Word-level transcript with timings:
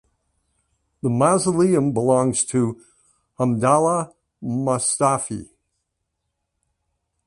The 1.03 1.11
mausoleum 1.11 1.91
belongs 1.91 2.43
to 2.45 2.81
Hamdallah 3.37 4.11
Mustawfi. 4.41 5.47